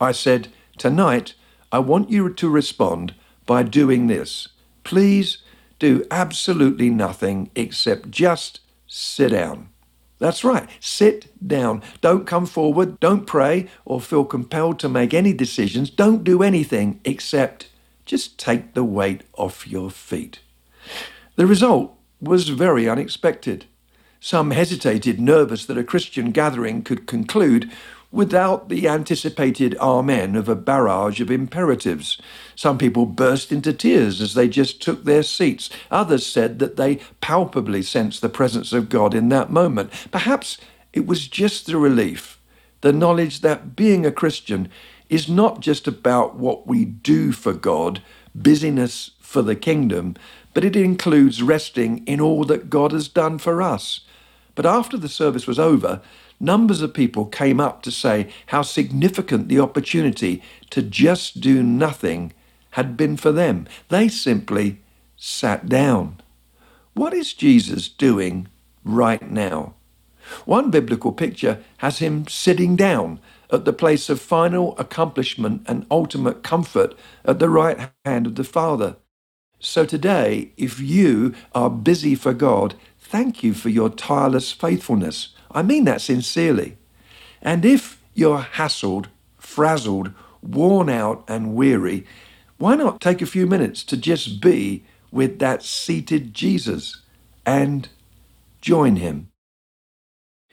I 0.01 0.12
said, 0.12 0.50
Tonight, 0.77 1.34
I 1.72 1.79
want 1.79 2.10
you 2.10 2.34
to 2.34 2.50
respond 2.50 3.15
by 3.45 3.63
doing 3.63 4.07
this. 4.07 4.50
Please 4.84 5.39
do 5.79 6.05
absolutely 6.10 6.89
nothing 6.89 7.50
except 7.55 8.12
just 8.12 8.62
sit 8.88 9.29
down. 9.29 9.69
That's 10.17 10.43
right. 10.43 10.69
Sit 10.79 11.27
down. 11.45 11.81
Don't 12.01 12.25
come 12.25 12.45
forward. 12.45 13.00
Don't 13.00 13.27
pray 13.27 13.67
or 13.84 14.00
feel 14.00 14.24
compelled 14.24 14.79
to 14.79 14.89
make 14.89 15.13
any 15.13 15.34
decisions. 15.34 15.89
Don't 15.89 16.24
do 16.24 16.41
anything 16.41 17.01
except 17.03 17.67
just 18.05 18.39
take 18.39 18.74
the 18.74 18.84
weight 18.84 19.24
off 19.34 19.67
your 19.67 19.89
feet. 19.89 20.39
The 21.36 21.45
result 21.45 21.98
was 22.22 22.50
very 22.50 22.88
unexpected. 22.88 23.65
Some 24.19 24.51
hesitated, 24.51 25.19
nervous 25.19 25.65
that 25.65 25.77
a 25.77 25.84
Christian 25.84 26.31
gathering 26.31 26.81
could 26.81 27.07
conclude 27.07 27.72
without 28.15 28.69
the 28.69 28.88
anticipated 28.88 29.75
amen 29.81 30.38
of 30.38 30.48
a 30.48 30.55
barrage 30.55 31.19
of 31.19 31.29
imperatives. 31.29 32.17
Some 32.55 32.77
people 32.77 33.05
burst 33.05 33.51
into 33.51 33.74
tears 33.74 34.22
as 34.22 34.34
they 34.34 34.48
just 34.48 34.81
took 34.81 35.03
their 35.03 35.22
seats. 35.22 35.69
Others 35.91 36.25
said 36.25 36.60
that 36.60 36.77
they 36.77 37.01
palpably 37.19 37.81
sensed 37.81 38.22
the 38.22 38.29
presence 38.29 38.72
of 38.72 38.88
God 38.88 39.13
in 39.13 39.27
that 39.29 39.51
moment. 39.51 39.91
Perhaps 40.12 40.57
it 40.93 41.05
was 41.05 41.27
just 41.27 41.65
the 41.65 41.77
relief, 41.77 42.39
the 42.79 42.93
knowledge 42.93 43.41
that 43.41 43.75
being 43.75 44.05
a 44.05 44.12
Christian 44.13 44.69
is 45.10 45.27
not 45.27 45.60
just 45.60 45.86
about 45.86 46.38
what 46.38 46.65
we 46.65 46.86
do 46.86 47.34
for 47.34 47.51
God, 47.51 48.01
busyness 48.34 49.12
for 49.19 49.41
the 49.41 49.57
kingdom, 49.57 50.15
but 50.53 50.63
it 50.63 50.77
includes 50.77 51.43
resting 51.43 52.01
in 52.07 52.22
all 52.22 52.45
that 52.45 52.69
God 52.69 52.93
has 52.93 53.10
done 53.10 53.39
for 53.39 53.62
us. 53.62 54.00
But 54.55 54.65
after 54.65 54.95
the 54.95 55.10
service 55.10 55.45
was 55.45 55.60
over, 55.60 56.01
numbers 56.39 56.82
of 56.82 56.94
people 56.94 57.25
came 57.25 57.60
up 57.60 57.82
to 57.84 57.92
say 57.92 58.30
how 58.48 58.62
significant 58.62 59.48
the 59.50 59.60
opportunity 59.60 60.42
to 60.72 60.82
just 60.82 61.42
do 61.42 61.63
nothing 61.63 62.34
had 62.72 62.98
been 62.98 63.18
for 63.18 63.32
them. 63.32 63.68
They 63.89 64.08
simply 64.08 64.82
sat 65.15 65.70
down. 65.70 66.22
What 66.94 67.13
is 67.13 67.34
Jesus 67.34 67.89
doing 67.89 68.48
right 68.84 69.30
now? 69.30 69.75
One 70.46 70.72
biblical 70.72 71.12
picture 71.12 71.63
has 71.77 72.00
him 72.00 72.27
sitting 72.27 72.75
down 72.75 73.20
at 73.51 73.65
the 73.65 73.74
place 73.74 74.10
of 74.10 74.20
final 74.20 74.77
accomplishment 74.77 75.63
and 75.68 75.86
ultimate 75.92 76.44
comfort 76.44 76.96
at 77.24 77.39
the 77.39 77.50
right 77.50 77.92
hand 78.06 78.27
of 78.27 78.36
the 78.36 78.44
Father. 78.44 78.98
So 79.60 79.86
today, 79.86 80.51
if 80.58 80.80
you 80.80 81.34
are 81.54 81.70
busy 81.70 82.15
for 82.15 82.34
God, 82.34 82.75
thank 83.00 83.44
you 83.44 83.54
for 83.54 83.70
your 83.70 83.89
tireless 83.89 84.51
faithfulness. 84.51 85.30
I 85.55 85.63
mean 85.63 85.85
that 85.85 86.01
sincerely. 86.01 86.77
And 87.41 87.63
if 87.63 88.01
you're 88.13 88.41
hassled, 88.41 89.05
frazzled, 89.38 90.12
worn 90.43 90.89
out, 90.89 91.24
and 91.29 91.55
weary, 91.55 92.05
why 92.57 92.75
not 92.75 93.00
take 93.00 93.21
a 93.21 93.25
few 93.25 93.47
minutes 93.47 93.83
to 93.85 93.97
just 93.97 94.41
be 94.41 94.83
with 95.12 95.39
that 95.39 95.63
seated 95.63 96.33
Jesus 96.33 97.01
and 97.45 97.88
join 98.59 98.97
him? 98.97 99.29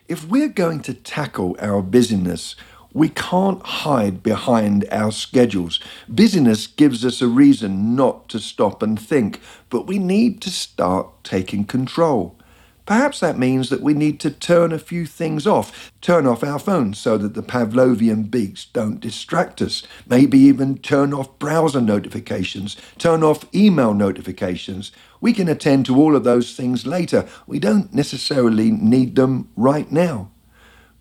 If 0.06 0.28
we're 0.28 0.48
going 0.48 0.80
to 0.82 0.94
tackle 0.94 1.56
our 1.58 1.82
busyness, 1.82 2.54
we 2.92 3.08
can't 3.08 3.64
hide 3.64 4.22
behind 4.22 4.86
our 4.92 5.10
schedules. 5.10 5.80
Busyness 6.08 6.66
gives 6.68 7.04
us 7.04 7.20
a 7.20 7.26
reason 7.26 7.96
not 7.96 8.28
to 8.28 8.38
stop 8.38 8.82
and 8.82 9.00
think, 9.00 9.40
but 9.68 9.86
we 9.86 9.98
need 9.98 10.40
to 10.42 10.50
start 10.50 11.08
taking 11.24 11.64
control. 11.64 12.36
Perhaps 12.84 13.20
that 13.20 13.38
means 13.38 13.68
that 13.68 13.80
we 13.80 13.94
need 13.94 14.18
to 14.20 14.30
turn 14.30 14.72
a 14.72 14.78
few 14.78 15.06
things 15.06 15.46
off, 15.46 15.92
turn 16.00 16.26
off 16.26 16.42
our 16.42 16.58
phones 16.58 16.98
so 16.98 17.16
that 17.16 17.34
the 17.34 17.42
Pavlovian 17.42 18.28
beaks 18.28 18.64
don't 18.64 18.98
distract 18.98 19.62
us, 19.62 19.84
maybe 20.06 20.38
even 20.38 20.78
turn 20.78 21.14
off 21.14 21.38
browser 21.38 21.80
notifications, 21.80 22.76
turn 22.98 23.22
off 23.22 23.46
email 23.54 23.94
notifications. 23.94 24.90
We 25.20 25.32
can 25.32 25.48
attend 25.48 25.86
to 25.86 25.96
all 25.96 26.16
of 26.16 26.24
those 26.24 26.56
things 26.56 26.84
later. 26.84 27.28
We 27.46 27.60
don't 27.60 27.94
necessarily 27.94 28.72
need 28.72 29.14
them 29.14 29.48
right 29.56 29.90
now. 29.90 30.30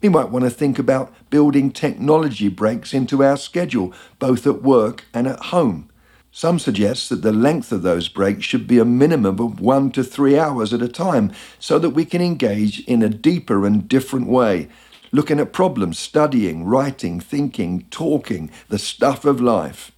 We 0.01 0.09
might 0.09 0.29
want 0.29 0.45
to 0.45 0.51
think 0.51 0.77
about 0.79 1.13
building 1.29 1.71
technology 1.71 2.47
breaks 2.47 2.93
into 2.93 3.23
our 3.23 3.37
schedule, 3.37 3.93
both 4.19 4.45
at 4.45 4.61
work 4.61 5.05
and 5.13 5.27
at 5.27 5.39
home. 5.45 5.90
Some 6.33 6.59
suggest 6.59 7.09
that 7.09 7.23
the 7.23 7.33
length 7.33 7.73
of 7.73 7.81
those 7.81 8.07
breaks 8.07 8.45
should 8.45 8.65
be 8.65 8.79
a 8.79 8.85
minimum 8.85 9.37
of 9.37 9.59
one 9.59 9.91
to 9.91 10.03
three 10.03 10.39
hours 10.39 10.73
at 10.73 10.81
a 10.81 10.87
time 10.87 11.33
so 11.59 11.77
that 11.79 11.89
we 11.89 12.05
can 12.05 12.21
engage 12.21 12.79
in 12.85 13.03
a 13.03 13.09
deeper 13.09 13.65
and 13.65 13.87
different 13.87 14.27
way, 14.27 14.69
looking 15.11 15.41
at 15.41 15.51
problems, 15.51 15.99
studying, 15.99 16.63
writing, 16.63 17.19
thinking, 17.19 17.85
talking, 17.91 18.49
the 18.69 18.79
stuff 18.79 19.25
of 19.25 19.41
life. 19.41 19.91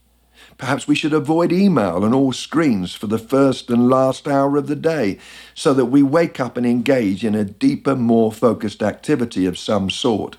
Perhaps 0.57 0.87
we 0.87 0.95
should 0.95 1.13
avoid 1.13 1.51
email 1.51 2.03
and 2.03 2.15
all 2.15 2.31
screens 2.31 2.95
for 2.95 3.05
the 3.05 3.19
first 3.19 3.69
and 3.69 3.87
last 3.87 4.27
hour 4.27 4.57
of 4.57 4.65
the 4.65 4.75
day 4.75 5.19
so 5.53 5.71
that 5.73 5.85
we 5.85 6.01
wake 6.01 6.39
up 6.39 6.57
and 6.57 6.65
engage 6.65 7.23
in 7.23 7.35
a 7.35 7.45
deeper, 7.45 7.95
more 7.95 8.31
focused 8.31 8.81
activity 8.81 9.45
of 9.45 9.57
some 9.57 9.87
sort. 9.87 10.37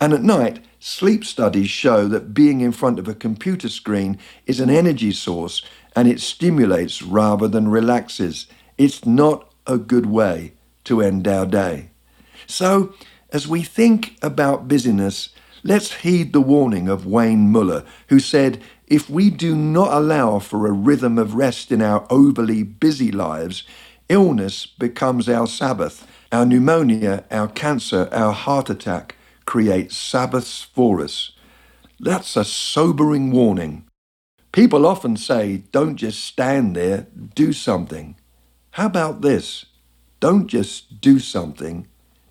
And 0.00 0.12
at 0.12 0.22
night, 0.22 0.60
Sleep 0.86 1.24
studies 1.24 1.70
show 1.70 2.06
that 2.08 2.34
being 2.34 2.60
in 2.60 2.70
front 2.70 2.98
of 2.98 3.08
a 3.08 3.14
computer 3.14 3.70
screen 3.70 4.18
is 4.44 4.60
an 4.60 4.68
energy 4.68 5.12
source 5.12 5.64
and 5.96 6.06
it 6.06 6.20
stimulates 6.20 7.00
rather 7.00 7.48
than 7.48 7.68
relaxes. 7.68 8.46
It's 8.76 9.06
not 9.06 9.50
a 9.66 9.78
good 9.78 10.04
way 10.04 10.52
to 10.84 11.00
end 11.00 11.26
our 11.26 11.46
day. 11.46 11.88
So, 12.46 12.92
as 13.30 13.48
we 13.48 13.62
think 13.62 14.18
about 14.20 14.68
busyness, 14.68 15.30
let's 15.62 16.02
heed 16.02 16.34
the 16.34 16.42
warning 16.42 16.86
of 16.86 17.06
Wayne 17.06 17.50
Muller, 17.50 17.82
who 18.08 18.20
said, 18.20 18.60
If 18.86 19.08
we 19.08 19.30
do 19.30 19.56
not 19.56 19.90
allow 19.90 20.38
for 20.38 20.66
a 20.66 20.72
rhythm 20.72 21.16
of 21.16 21.34
rest 21.34 21.72
in 21.72 21.80
our 21.80 22.06
overly 22.10 22.62
busy 22.62 23.10
lives, 23.10 23.62
illness 24.10 24.66
becomes 24.66 25.30
our 25.30 25.46
Sabbath, 25.46 26.06
our 26.30 26.44
pneumonia, 26.44 27.24
our 27.30 27.48
cancer, 27.48 28.10
our 28.12 28.34
heart 28.34 28.68
attack 28.68 29.16
create 29.44 29.92
Sabbaths 29.92 30.62
for 30.62 31.00
us. 31.00 31.32
That's 32.00 32.36
a 32.36 32.44
sobering 32.44 33.30
warning. 33.30 33.84
People 34.52 34.86
often 34.86 35.16
say, 35.16 35.64
don't 35.72 35.96
just 35.96 36.24
stand 36.24 36.76
there, 36.76 37.06
do 37.34 37.52
something. 37.52 38.16
How 38.72 38.86
about 38.86 39.20
this? 39.20 39.66
Don't 40.20 40.46
just 40.46 41.00
do 41.00 41.18
something, 41.18 41.86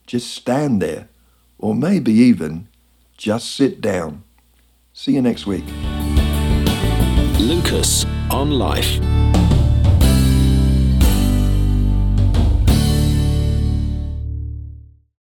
just 0.08 0.34
stand 0.34 0.82
there, 0.82 1.10
or 1.58 1.76
maybe 1.76 2.12
even 2.14 2.68
just 3.18 3.54
sit 3.56 3.82
down. 3.82 4.24
See 4.94 5.14
you 5.14 5.22
next 5.22 5.46
week. 5.46 5.66
Lucas 7.40 8.06
on 8.30 8.52
Life. 8.52 9.13